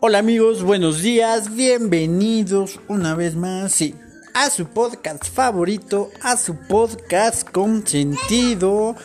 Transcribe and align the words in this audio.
Hola 0.00 0.18
amigos, 0.18 0.64
buenos 0.64 1.02
días, 1.02 1.54
bienvenidos 1.54 2.80
una 2.88 3.14
vez 3.14 3.36
más 3.36 3.80
a 4.34 4.50
su 4.50 4.66
podcast 4.66 5.24
favorito, 5.24 6.10
a 6.20 6.36
su 6.36 6.56
podcast 6.66 7.48
con 7.48 7.86
sentido. 7.86 8.96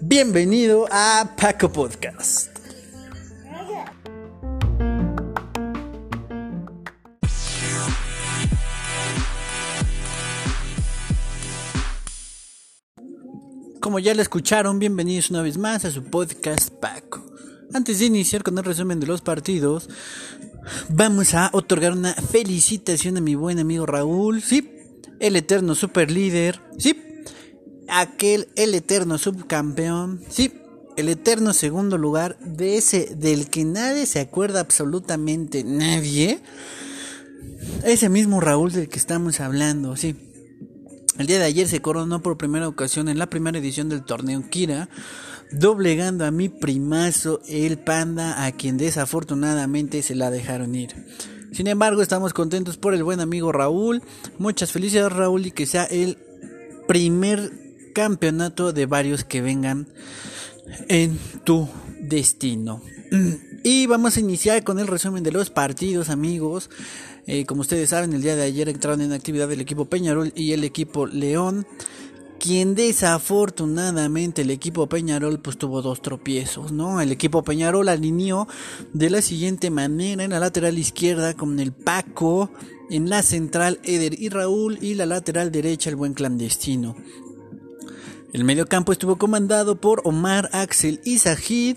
Bienvenido 0.00 0.88
a 0.90 1.36
Paco 1.36 1.70
Podcast. 1.70 2.57
Como 13.88 14.00
ya 14.00 14.12
lo 14.12 14.20
escucharon, 14.20 14.78
bienvenidos 14.78 15.30
una 15.30 15.40
vez 15.40 15.56
más 15.56 15.86
a 15.86 15.90
su 15.90 16.04
podcast 16.04 16.68
Paco. 16.68 17.24
Antes 17.72 18.00
de 18.00 18.04
iniciar 18.04 18.42
con 18.42 18.58
el 18.58 18.64
resumen 18.64 19.00
de 19.00 19.06
los 19.06 19.22
partidos, 19.22 19.88
vamos 20.90 21.32
a 21.32 21.48
otorgar 21.54 21.92
una 21.92 22.12
felicitación 22.12 23.16
a 23.16 23.22
mi 23.22 23.34
buen 23.34 23.58
amigo 23.58 23.86
Raúl, 23.86 24.42
sí, 24.42 24.70
el 25.20 25.36
eterno 25.36 25.74
super 25.74 26.10
líder, 26.10 26.60
sí, 26.76 27.02
aquel, 27.88 28.48
el 28.56 28.74
eterno 28.74 29.16
subcampeón, 29.16 30.20
sí, 30.28 30.52
el 30.98 31.08
eterno 31.08 31.54
segundo 31.54 31.96
lugar 31.96 32.38
de 32.40 32.76
ese 32.76 33.16
del 33.16 33.48
que 33.48 33.64
nadie 33.64 34.04
se 34.04 34.20
acuerda 34.20 34.60
absolutamente 34.60 35.64
nadie. 35.64 36.42
Ese 37.84 38.10
mismo 38.10 38.38
Raúl 38.38 38.70
del 38.70 38.90
que 38.90 38.98
estamos 38.98 39.40
hablando, 39.40 39.96
sí. 39.96 40.27
El 41.18 41.26
día 41.26 41.38
de 41.38 41.44
ayer 41.44 41.68
se 41.68 41.82
coronó 41.82 42.22
por 42.22 42.38
primera 42.38 42.68
ocasión 42.68 43.08
en 43.08 43.18
la 43.18 43.26
primera 43.26 43.58
edición 43.58 43.88
del 43.88 44.04
torneo 44.04 44.42
Kira 44.48 44.88
doblegando 45.50 46.24
a 46.24 46.30
mi 46.30 46.48
primazo 46.48 47.40
el 47.48 47.78
panda 47.78 48.44
a 48.44 48.52
quien 48.52 48.76
desafortunadamente 48.76 50.02
se 50.02 50.14
la 50.14 50.30
dejaron 50.30 50.74
ir. 50.74 50.94
Sin 51.52 51.66
embargo, 51.66 52.02
estamos 52.02 52.32
contentos 52.32 52.76
por 52.76 52.94
el 52.94 53.02
buen 53.02 53.20
amigo 53.20 53.52
Raúl. 53.52 54.02
Muchas 54.38 54.72
felicidades 54.72 55.12
Raúl 55.12 55.46
y 55.46 55.50
que 55.50 55.66
sea 55.66 55.84
el 55.84 56.18
primer 56.86 57.50
campeonato 57.94 58.72
de 58.72 58.86
varios 58.86 59.24
que 59.24 59.40
vengan 59.40 59.88
en 60.88 61.18
tu 61.44 61.68
destino. 62.00 62.82
Y 63.64 63.86
vamos 63.86 64.16
a 64.16 64.20
iniciar 64.20 64.62
con 64.62 64.78
el 64.78 64.86
resumen 64.86 65.24
de 65.24 65.32
los 65.32 65.50
partidos, 65.50 66.10
amigos. 66.10 66.70
Eh, 67.30 67.44
como 67.44 67.60
ustedes 67.60 67.90
saben, 67.90 68.14
el 68.14 68.22
día 68.22 68.36
de 68.36 68.42
ayer 68.42 68.70
entraron 68.70 69.02
en 69.02 69.12
actividad 69.12 69.52
el 69.52 69.60
equipo 69.60 69.84
Peñarol 69.84 70.32
y 70.34 70.52
el 70.52 70.64
equipo 70.64 71.06
León 71.06 71.66
quien 72.40 72.74
desafortunadamente 72.74 74.42
el 74.42 74.50
equipo 74.50 74.88
Peñarol 74.88 75.38
pues 75.38 75.58
tuvo 75.58 75.82
dos 75.82 76.00
tropiezos, 76.00 76.72
¿no? 76.72 77.02
El 77.02 77.12
equipo 77.12 77.42
Peñarol 77.42 77.90
alineó 77.90 78.48
de 78.94 79.10
la 79.10 79.20
siguiente 79.20 79.70
manera 79.70 80.24
en 80.24 80.30
la 80.30 80.40
lateral 80.40 80.78
izquierda 80.78 81.34
con 81.34 81.60
el 81.60 81.72
Paco, 81.72 82.50
en 82.88 83.10
la 83.10 83.22
central 83.22 83.78
Eder 83.84 84.18
y 84.18 84.30
Raúl 84.30 84.78
y 84.80 84.94
la 84.94 85.04
lateral 85.04 85.52
derecha 85.52 85.90
el 85.90 85.96
buen 85.96 86.14
clandestino. 86.14 86.96
El 88.32 88.44
mediocampo 88.44 88.92
estuvo 88.92 89.16
comandado 89.16 89.78
por 89.78 90.00
Omar, 90.04 90.48
Axel 90.52 91.00
y 91.04 91.18
Sajid 91.18 91.76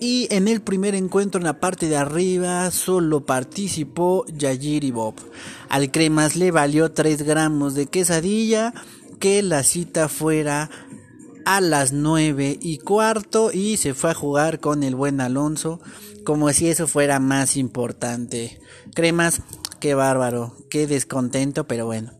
y 0.00 0.28
en 0.30 0.48
el 0.48 0.60
primer 0.60 0.94
encuentro 0.94 1.38
en 1.38 1.44
la 1.44 1.60
parte 1.60 1.88
de 1.88 1.96
arriba 1.96 2.70
solo 2.70 3.24
participó 3.24 4.24
Yayir 4.26 4.84
y 4.84 4.90
Bob. 4.90 5.14
Al 5.68 5.90
Cremas 5.90 6.36
le 6.36 6.50
valió 6.50 6.92
3 6.92 7.22
gramos 7.22 7.74
de 7.74 7.86
quesadilla 7.86 8.74
que 9.18 9.42
la 9.42 9.62
cita 9.62 10.08
fuera 10.08 10.70
a 11.46 11.60
las 11.60 11.92
nueve 11.92 12.58
y 12.60 12.78
cuarto 12.78 13.52
y 13.52 13.76
se 13.76 13.94
fue 13.94 14.10
a 14.10 14.14
jugar 14.14 14.58
con 14.58 14.82
el 14.82 14.96
buen 14.96 15.20
Alonso 15.20 15.80
como 16.24 16.52
si 16.52 16.68
eso 16.68 16.88
fuera 16.88 17.20
más 17.20 17.56
importante. 17.56 18.60
Cremas, 18.94 19.42
qué 19.78 19.94
bárbaro, 19.94 20.56
qué 20.68 20.88
descontento, 20.88 21.66
pero 21.66 21.86
bueno. 21.86 22.12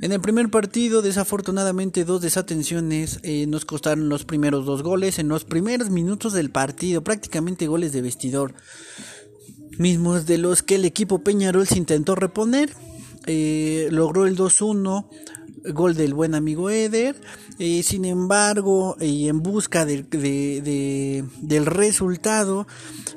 En 0.00 0.12
el 0.12 0.20
primer 0.20 0.48
partido, 0.48 1.02
desafortunadamente, 1.02 2.04
dos 2.04 2.22
desatenciones 2.22 3.18
eh, 3.24 3.46
nos 3.48 3.64
costaron 3.64 4.08
los 4.08 4.24
primeros 4.24 4.64
dos 4.64 4.84
goles 4.84 5.18
en 5.18 5.28
los 5.28 5.44
primeros 5.44 5.90
minutos 5.90 6.32
del 6.32 6.50
partido, 6.50 7.02
prácticamente 7.02 7.66
goles 7.66 7.92
de 7.92 8.02
vestidor, 8.02 8.54
mismos 9.76 10.24
de 10.26 10.38
los 10.38 10.62
que 10.62 10.76
el 10.76 10.84
equipo 10.84 11.24
Peñarol 11.24 11.66
se 11.66 11.78
intentó 11.78 12.14
reponer. 12.14 12.72
Eh, 13.26 13.88
logró 13.90 14.26
el 14.26 14.36
2-1 14.36 15.08
gol 15.72 15.94
del 15.94 16.14
buen 16.14 16.34
amigo 16.34 16.70
Eder. 16.70 17.16
Eh, 17.58 17.82
sin 17.82 18.04
embargo, 18.04 18.96
y 19.00 19.28
en 19.28 19.42
busca 19.42 19.84
del 19.84 20.06
resultado, 21.66 22.66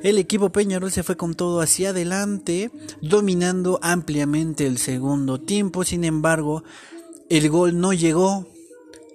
el 0.04 0.18
equipo 0.18 0.52
Peñarol 0.52 0.92
se 0.92 1.04
fue 1.04 1.18
con 1.18 1.34
todo 1.36 1.62
hacia 1.62 1.90
adelante, 1.90 2.72
dominando 3.02 3.80
ampliamente 3.82 4.66
el 4.66 4.78
segundo 4.78 5.40
tiempo. 5.40 5.84
Sin 5.84 6.04
embargo, 6.04 6.64
el 7.30 7.50
gol 7.50 7.80
no 7.80 7.94
llegó, 7.94 8.48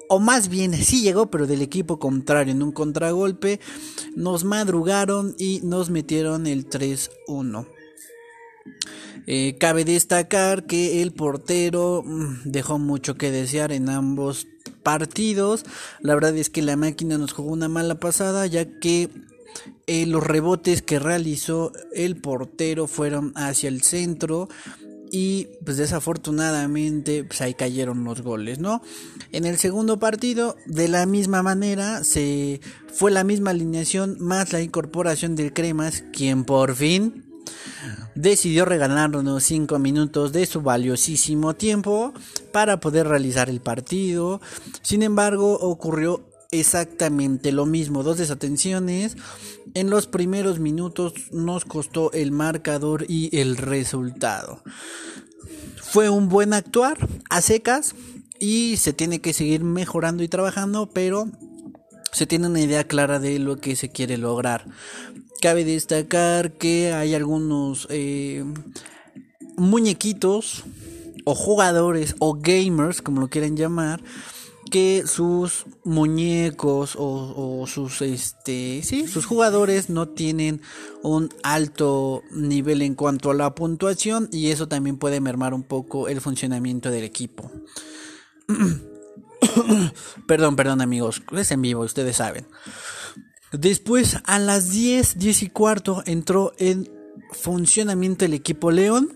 o 0.08 0.20
más 0.20 0.48
bien 0.48 0.74
sí 0.74 1.02
llegó, 1.02 1.30
pero 1.30 1.46
del 1.46 1.62
equipo 1.62 1.98
contrario, 1.98 2.52
en 2.52 2.62
un 2.62 2.72
contragolpe, 2.72 3.60
nos 4.14 4.44
madrugaron 4.44 5.34
y 5.38 5.60
nos 5.62 5.90
metieron 5.90 6.46
el 6.46 6.68
3-1. 6.68 7.66
Eh, 9.26 9.56
cabe 9.58 9.84
destacar 9.84 10.66
que 10.66 11.02
el 11.02 11.12
portero 11.12 12.02
mm, 12.04 12.42
dejó 12.44 12.78
mucho 12.78 13.16
que 13.16 13.30
desear 13.30 13.72
en 13.72 13.88
ambos 13.88 14.46
partidos. 14.82 15.64
La 16.00 16.14
verdad 16.14 16.36
es 16.36 16.48
que 16.48 16.62
la 16.62 16.76
máquina 16.76 17.18
nos 17.18 17.32
jugó 17.32 17.50
una 17.50 17.68
mala 17.68 17.96
pasada 17.96 18.46
ya 18.46 18.78
que 18.78 19.10
eh, 19.86 20.06
los 20.06 20.22
rebotes 20.22 20.82
que 20.82 20.98
realizó 20.98 21.72
el 21.92 22.16
portero 22.16 22.86
fueron 22.86 23.32
hacia 23.34 23.68
el 23.68 23.82
centro 23.82 24.48
y 25.10 25.48
pues 25.64 25.76
desafortunadamente 25.76 27.24
pues 27.24 27.40
ahí 27.40 27.54
cayeron 27.54 28.04
los 28.04 28.22
goles, 28.22 28.58
¿no? 28.58 28.82
En 29.32 29.44
el 29.44 29.56
segundo 29.58 29.98
partido 29.98 30.56
de 30.66 30.88
la 30.88 31.06
misma 31.06 31.42
manera 31.42 32.04
se 32.04 32.60
fue 32.92 33.10
la 33.10 33.24
misma 33.24 33.50
alineación 33.50 34.16
más 34.20 34.52
la 34.52 34.62
incorporación 34.62 35.36
del 35.36 35.52
Cremas 35.52 36.04
quien 36.12 36.44
por 36.44 36.74
fin 36.74 37.25
decidió 38.16 38.64
regalarnos 38.64 39.44
5 39.44 39.78
minutos 39.78 40.32
de 40.32 40.46
su 40.46 40.62
valiosísimo 40.62 41.54
tiempo 41.54 42.12
para 42.50 42.80
poder 42.80 43.06
realizar 43.06 43.48
el 43.48 43.60
partido. 43.60 44.40
Sin 44.82 45.02
embargo, 45.02 45.54
ocurrió 45.54 46.28
exactamente 46.50 47.52
lo 47.52 47.66
mismo, 47.66 48.02
dos 48.02 48.18
desatenciones. 48.18 49.16
En 49.74 49.90
los 49.90 50.06
primeros 50.06 50.58
minutos 50.58 51.12
nos 51.30 51.64
costó 51.64 52.10
el 52.12 52.32
marcador 52.32 53.04
y 53.08 53.36
el 53.38 53.56
resultado. 53.56 54.62
Fue 55.76 56.08
un 56.08 56.28
buen 56.28 56.52
actuar 56.52 56.98
a 57.30 57.40
secas 57.40 57.94
y 58.38 58.76
se 58.78 58.92
tiene 58.92 59.20
que 59.20 59.32
seguir 59.32 59.62
mejorando 59.62 60.22
y 60.22 60.28
trabajando, 60.28 60.90
pero 60.90 61.28
se 62.12 62.26
tiene 62.26 62.48
una 62.48 62.60
idea 62.60 62.84
clara 62.84 63.18
de 63.18 63.38
lo 63.38 63.58
que 63.58 63.76
se 63.76 63.90
quiere 63.90 64.16
lograr. 64.16 64.66
Cabe 65.40 65.64
destacar 65.64 66.52
que 66.52 66.92
hay 66.92 67.14
algunos 67.14 67.86
eh, 67.90 68.44
muñequitos 69.56 70.64
o 71.24 71.34
jugadores 71.34 72.14
o 72.20 72.38
gamers, 72.40 73.02
como 73.02 73.20
lo 73.20 73.28
quieran 73.28 73.56
llamar, 73.56 74.00
que 74.70 75.04
sus 75.06 75.66
muñecos 75.84 76.96
o, 76.98 77.64
sus 77.66 78.02
este 78.02 78.82
sí 78.82 79.06
sus 79.06 79.26
jugadores 79.26 79.90
no 79.90 80.08
tienen 80.08 80.60
un 81.02 81.28
alto 81.42 82.22
nivel 82.30 82.82
en 82.82 82.94
cuanto 82.94 83.30
a 83.30 83.34
la 83.34 83.54
puntuación 83.54 84.28
y 84.32 84.50
eso 84.50 84.68
también 84.68 84.98
puede 84.98 85.20
mermar 85.20 85.54
un 85.54 85.62
poco 85.62 86.08
el 86.08 86.20
funcionamiento 86.20 86.90
del 86.90 87.04
equipo. 87.04 87.50
Perdón 90.26 90.56
perdón 90.56 90.80
amigos 90.80 91.22
es 91.32 91.50
en 91.50 91.62
vivo 91.62 91.82
ustedes 91.82 92.16
saben 92.16 92.46
Después, 93.52 94.18
a 94.24 94.38
las 94.38 94.70
10, 94.70 95.18
10 95.18 95.42
y 95.42 95.48
cuarto, 95.50 96.02
entró 96.06 96.52
en 96.58 96.88
funcionamiento 97.32 98.24
el 98.24 98.34
equipo 98.34 98.70
León. 98.70 99.12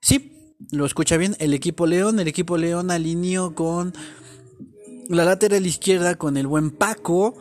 Sí, 0.00 0.56
lo 0.70 0.84
escucha 0.86 1.16
bien, 1.16 1.36
el 1.38 1.54
equipo 1.54 1.86
León. 1.86 2.20
El 2.20 2.28
equipo 2.28 2.56
León 2.56 2.90
alineó 2.90 3.54
con 3.54 3.94
la 5.08 5.24
lateral 5.24 5.66
izquierda 5.66 6.16
con 6.16 6.36
el 6.36 6.46
buen 6.46 6.70
Paco. 6.70 7.34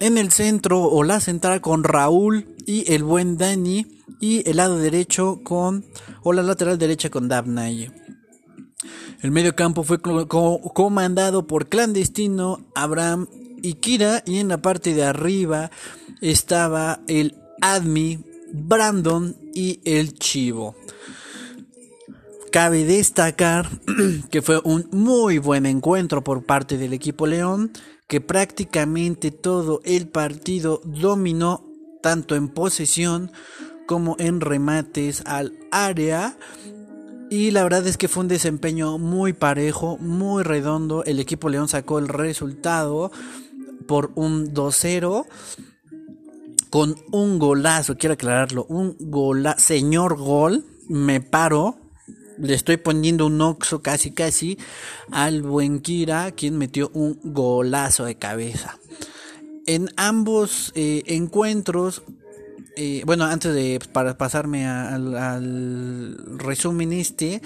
En 0.00 0.16
el 0.16 0.30
centro 0.30 0.82
o 0.82 1.02
la 1.02 1.20
central 1.20 1.60
con 1.60 1.84
Raúl 1.84 2.46
y 2.66 2.92
el 2.92 3.02
buen 3.04 3.36
Dani. 3.36 3.86
Y 4.20 4.48
el 4.48 4.56
lado 4.56 4.78
derecho 4.78 5.40
con, 5.44 5.84
o 6.22 6.32
la 6.32 6.42
lateral 6.42 6.78
derecha 6.78 7.10
con 7.10 7.28
Dabnay. 7.28 7.92
El 9.20 9.30
medio 9.32 9.54
campo 9.54 9.82
fue 9.82 10.00
comandado 10.00 11.46
por 11.46 11.68
clandestino 11.68 12.66
Abraham 12.74 13.28
y 13.62 13.74
Kira 13.74 14.22
y 14.26 14.38
en 14.38 14.48
la 14.48 14.58
parte 14.58 14.94
de 14.94 15.04
arriba 15.04 15.70
estaba 16.20 17.00
el 17.06 17.36
Admi, 17.60 18.24
Brandon 18.52 19.36
y 19.54 19.80
el 19.84 20.14
Chivo. 20.14 20.76
Cabe 22.50 22.84
destacar 22.84 23.68
que 24.30 24.42
fue 24.42 24.60
un 24.64 24.88
muy 24.92 25.38
buen 25.38 25.66
encuentro 25.66 26.24
por 26.24 26.44
parte 26.44 26.78
del 26.78 26.92
equipo 26.92 27.26
León, 27.26 27.72
que 28.06 28.20
prácticamente 28.20 29.30
todo 29.30 29.82
el 29.84 30.08
partido 30.08 30.80
dominó 30.84 31.66
tanto 32.02 32.36
en 32.36 32.48
posesión 32.48 33.30
como 33.86 34.16
en 34.18 34.40
remates 34.40 35.22
al 35.26 35.52
área. 35.70 36.38
Y 37.30 37.50
la 37.50 37.62
verdad 37.62 37.86
es 37.86 37.98
que 37.98 38.08
fue 38.08 38.22
un 38.22 38.28
desempeño 38.28 38.96
muy 38.96 39.34
parejo, 39.34 39.98
muy 39.98 40.42
redondo. 40.42 41.04
El 41.04 41.20
equipo 41.20 41.50
León 41.50 41.68
sacó 41.68 41.98
el 41.98 42.08
resultado 42.08 43.10
por 43.88 44.12
un 44.14 44.54
2-0 44.54 45.26
con 46.70 46.94
un 47.10 47.38
golazo, 47.38 47.96
quiero 47.96 48.12
aclararlo, 48.12 48.66
un 48.68 48.94
golazo, 49.00 49.58
señor 49.58 50.16
gol, 50.16 50.64
me 50.88 51.20
paro, 51.20 51.78
le 52.38 52.54
estoy 52.54 52.76
poniendo 52.76 53.26
un 53.26 53.40
oxo 53.40 53.82
casi 53.82 54.12
casi 54.12 54.58
al 55.10 55.42
buen 55.42 55.80
Kira, 55.80 56.30
quien 56.32 56.58
metió 56.58 56.90
un 56.92 57.18
golazo 57.24 58.04
de 58.04 58.16
cabeza. 58.16 58.78
En 59.66 59.88
ambos 59.96 60.72
eh, 60.74 61.02
encuentros, 61.06 62.02
eh, 62.76 63.02
bueno, 63.06 63.24
antes 63.24 63.54
de 63.54 63.80
para 63.92 64.16
pasarme 64.16 64.66
al, 64.66 66.16
resumen 66.38 66.92
este, 66.92 67.42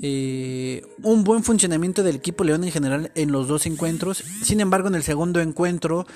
eh, 0.00 0.82
un 1.02 1.24
buen 1.24 1.42
funcionamiento 1.42 2.02
del 2.02 2.16
equipo 2.16 2.44
León 2.44 2.64
en 2.64 2.70
general 2.70 3.12
en 3.14 3.32
los 3.32 3.48
dos 3.48 3.66
encuentros. 3.66 4.22
Sin 4.42 4.60
embargo, 4.60 4.88
en 4.88 4.94
el 4.94 5.02
segundo 5.02 5.40
encuentro 5.40 6.06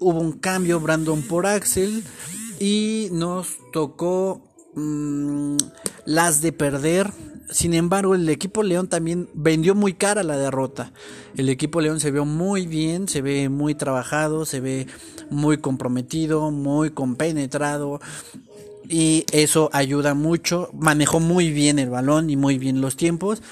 hubo 0.00 0.20
un 0.20 0.32
cambio, 0.32 0.80
Brandon 0.80 1.22
por 1.22 1.46
Axel, 1.46 2.02
y 2.58 3.08
nos 3.12 3.56
tocó 3.72 4.42
Mm, 4.74 5.56
las 6.04 6.42
de 6.42 6.52
perder. 6.52 7.10
Sin 7.50 7.74
embargo, 7.74 8.14
el 8.14 8.28
equipo 8.28 8.62
León 8.62 8.88
también 8.88 9.28
vendió 9.34 9.74
muy 9.74 9.94
cara 9.94 10.22
la 10.22 10.36
derrota. 10.36 10.92
El 11.36 11.48
equipo 11.48 11.80
León 11.80 12.00
se 12.00 12.10
vio 12.10 12.24
muy 12.24 12.66
bien, 12.66 13.06
se 13.06 13.22
ve 13.22 13.48
muy 13.48 13.74
trabajado, 13.74 14.44
se 14.44 14.60
ve 14.60 14.86
muy 15.30 15.58
comprometido, 15.58 16.50
muy 16.50 16.90
compenetrado. 16.90 18.00
Y 18.88 19.24
eso 19.32 19.70
ayuda 19.72 20.14
mucho. 20.14 20.70
Manejó 20.72 21.20
muy 21.20 21.50
bien 21.50 21.78
el 21.78 21.90
balón 21.90 22.30
y 22.30 22.36
muy 22.36 22.58
bien 22.58 22.80
los 22.80 22.96
tiempos. 22.96 23.42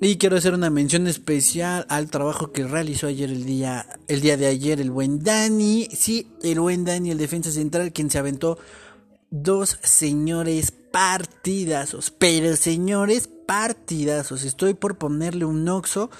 Y 0.00 0.16
quiero 0.18 0.36
hacer 0.36 0.52
una 0.52 0.68
mención 0.68 1.06
especial 1.06 1.86
al 1.88 2.10
trabajo 2.10 2.52
que 2.52 2.66
realizó 2.66 3.06
ayer 3.06 3.30
el 3.30 3.46
día, 3.46 3.86
el 4.08 4.20
día 4.20 4.36
de 4.36 4.46
ayer 4.46 4.80
el 4.80 4.90
buen 4.90 5.22
Dani. 5.22 5.88
Sí, 5.90 6.28
el 6.42 6.60
buen 6.60 6.84
Dani, 6.84 7.10
el 7.10 7.18
defensa 7.18 7.50
central, 7.50 7.92
quien 7.92 8.10
se 8.10 8.18
aventó 8.18 8.58
dos 9.30 9.78
señores 9.82 10.72
partidazos, 10.92 12.10
pero 12.10 12.56
señores 12.56 13.28
partidazos. 13.46 14.44
Estoy 14.44 14.74
por 14.74 14.98
ponerle 14.98 15.44
un 15.44 15.68
oxo. 15.68 16.10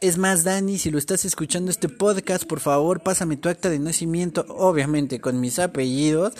Es 0.00 0.16
más, 0.16 0.44
Dani, 0.44 0.78
si 0.78 0.90
lo 0.90 0.98
estás 0.98 1.24
escuchando 1.24 1.70
este 1.70 1.88
podcast, 1.88 2.44
por 2.44 2.60
favor, 2.60 3.00
pásame 3.00 3.36
tu 3.36 3.48
acta 3.48 3.68
de 3.68 3.80
nacimiento, 3.80 4.46
obviamente 4.48 5.20
con 5.20 5.40
mis 5.40 5.58
apellidos, 5.58 6.34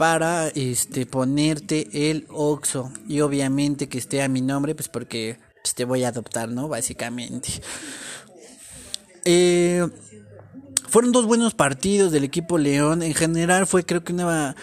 para 0.00 0.48
este 0.48 1.04
ponerte 1.04 2.10
el 2.10 2.24
oxo 2.30 2.90
y 3.06 3.20
obviamente 3.20 3.86
que 3.86 3.98
esté 3.98 4.22
a 4.22 4.28
mi 4.28 4.40
nombre, 4.40 4.74
pues 4.74 4.88
porque 4.88 5.38
pues, 5.62 5.74
te 5.74 5.84
voy 5.84 6.04
a 6.04 6.08
adoptar, 6.08 6.48
¿no? 6.48 6.68
Básicamente. 6.68 7.50
Eh, 9.26 9.86
fueron 10.88 11.12
dos 11.12 11.26
buenos 11.26 11.52
partidos 11.52 12.12
del 12.12 12.24
equipo 12.24 12.56
León. 12.56 13.02
En 13.02 13.12
general 13.12 13.66
fue 13.66 13.84
creo 13.84 14.02
que 14.02 14.14
una, 14.14 14.56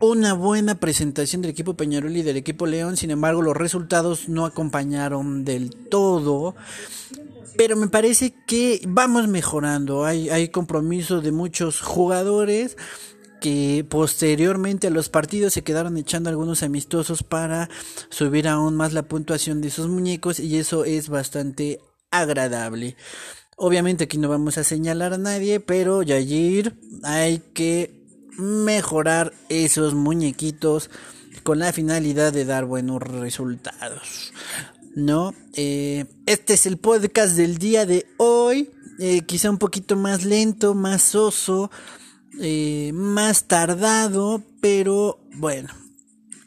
una 0.00 0.32
buena 0.32 0.76
presentación 0.76 1.42
del 1.42 1.50
equipo 1.50 1.74
Peñarol 1.74 2.16
y 2.16 2.22
del 2.22 2.38
equipo 2.38 2.64
León, 2.64 2.96
sin 2.96 3.10
embargo 3.10 3.42
los 3.42 3.54
resultados 3.54 4.30
no 4.30 4.46
acompañaron 4.46 5.44
del 5.44 5.76
todo. 5.76 6.54
Pero 7.58 7.76
me 7.76 7.88
parece 7.88 8.34
que 8.46 8.80
vamos 8.88 9.28
mejorando, 9.28 10.06
hay, 10.06 10.30
hay 10.30 10.48
compromiso 10.48 11.20
de 11.20 11.32
muchos 11.32 11.82
jugadores 11.82 12.78
que 13.44 13.84
posteriormente 13.86 14.86
a 14.86 14.90
los 14.90 15.10
partidos 15.10 15.52
se 15.52 15.60
quedaron 15.60 15.98
echando 15.98 16.30
algunos 16.30 16.62
amistosos 16.62 17.22
para 17.22 17.68
subir 18.08 18.48
aún 18.48 18.74
más 18.74 18.94
la 18.94 19.02
puntuación 19.02 19.60
de 19.60 19.68
sus 19.68 19.86
muñecos 19.86 20.40
y 20.40 20.56
eso 20.56 20.86
es 20.86 21.10
bastante 21.10 21.78
agradable. 22.10 22.96
Obviamente 23.58 24.04
aquí 24.04 24.16
no 24.16 24.30
vamos 24.30 24.56
a 24.56 24.64
señalar 24.64 25.12
a 25.12 25.18
nadie, 25.18 25.60
pero 25.60 26.02
Yayir 26.02 26.74
hay 27.02 27.42
que 27.52 28.02
mejorar 28.38 29.34
esos 29.50 29.92
muñequitos 29.92 30.88
con 31.42 31.58
la 31.58 31.70
finalidad 31.74 32.32
de 32.32 32.46
dar 32.46 32.64
buenos 32.64 33.02
resultados. 33.02 34.32
¿No? 34.96 35.34
Eh, 35.52 36.06
este 36.24 36.54
es 36.54 36.64
el 36.64 36.78
podcast 36.78 37.36
del 37.36 37.58
día 37.58 37.84
de 37.84 38.06
hoy. 38.16 38.70
Eh, 39.00 39.20
quizá 39.26 39.50
un 39.50 39.58
poquito 39.58 39.96
más 39.96 40.24
lento, 40.24 40.74
más 40.74 41.02
soso, 41.02 41.70
eh, 42.40 42.92
más 42.94 43.44
tardado, 43.44 44.42
pero 44.60 45.18
bueno. 45.34 45.68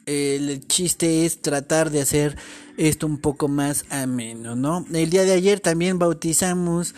El 0.06 0.66
chiste 0.66 1.26
es 1.26 1.42
tratar 1.42 1.90
de 1.90 2.00
hacer 2.00 2.36
esto 2.78 3.06
un 3.06 3.18
poco 3.18 3.48
más 3.48 3.84
ameno, 3.90 4.56
¿no? 4.56 4.86
El 4.92 5.10
día 5.10 5.24
de 5.24 5.32
ayer 5.32 5.60
también 5.60 5.98
bautizamos 5.98 6.94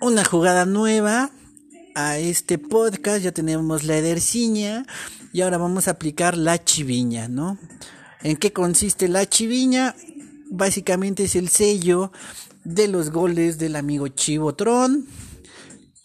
una 0.00 0.24
jugada 0.24 0.66
nueva 0.66 1.30
a 1.94 2.18
este 2.18 2.58
podcast. 2.58 3.22
Ya 3.22 3.32
tenemos 3.32 3.84
la 3.84 3.96
ederciña 3.96 4.86
y 5.32 5.42
ahora 5.42 5.58
vamos 5.58 5.86
a 5.86 5.92
aplicar 5.92 6.36
la 6.36 6.62
chiviña, 6.64 7.28
¿no? 7.28 7.58
¿En 8.22 8.36
qué 8.36 8.52
consiste 8.52 9.08
la 9.08 9.28
chiviña? 9.28 9.94
Básicamente 10.50 11.24
es 11.24 11.36
el 11.36 11.48
sello 11.48 12.12
de 12.64 12.88
los 12.88 13.10
goles 13.10 13.58
del 13.58 13.76
amigo 13.76 14.08
Chivotron, 14.08 15.06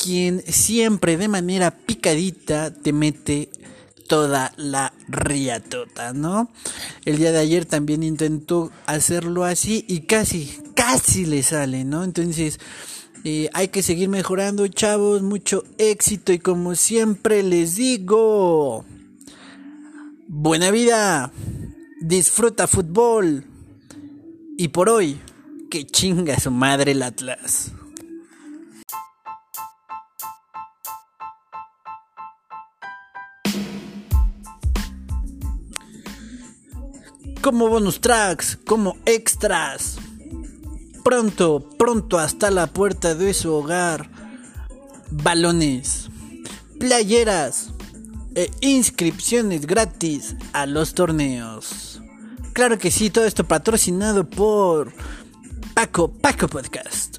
quien 0.08 0.42
siempre 0.48 1.18
de 1.18 1.28
manera 1.28 1.70
picadita 1.70 2.74
te 2.74 2.94
mete 2.94 3.50
toda 4.08 4.54
la 4.56 4.94
riatota, 5.10 6.14
¿no? 6.14 6.50
El 7.04 7.18
día 7.18 7.34
de 7.34 7.40
ayer 7.40 7.66
también 7.66 8.04
intentó 8.04 8.72
hacerlo 8.86 9.44
así 9.44 9.84
y 9.86 10.04
casi, 10.04 10.62
casi 10.76 11.26
le 11.26 11.44
sale, 11.44 11.84
¿no? 11.84 12.06
Entonces, 12.06 12.58
hay 13.52 13.68
que 13.68 13.84
seguir 13.84 14.08
mejorando, 14.08 14.66
chavos. 14.70 15.24
Mucho 15.24 15.66
éxito 15.78 16.32
y 16.32 16.40
como 16.40 16.76
siempre 16.76 17.44
les 17.44 17.76
digo, 17.76 18.86
buena 20.30 20.72
vida, 20.72 21.34
disfruta 22.00 22.68
fútbol. 22.68 23.44
Y 24.58 24.70
por 24.70 24.88
hoy, 24.88 25.20
que 25.70 25.86
chinga 25.86 26.40
su 26.40 26.50
madre 26.50 26.94
el 26.94 27.04
Atlas. 27.04 27.74
Como 37.48 37.70
bonus 37.70 38.02
tracks, 38.02 38.60
como 38.66 38.98
extras 39.06 39.96
pronto, 41.02 41.66
pronto 41.78 42.20
hasta 42.20 42.52
la 42.52 42.68
puerta 42.68 43.16
de 43.16 43.34
su 43.34 43.54
hogar. 43.54 44.10
Balones, 45.12 46.10
playeras 46.78 47.72
e 48.36 48.52
inscripciones 48.60 49.66
gratis 49.66 50.36
a 50.52 50.66
los 50.66 50.94
torneos. 50.94 52.02
Claro 52.52 52.78
que 52.78 52.92
sí, 52.92 53.10
todo 53.10 53.24
esto 53.24 53.46
patrocinado 53.46 54.30
por 54.30 54.92
Paco, 55.74 56.12
Paco 56.12 56.50
Podcast. 56.50 57.17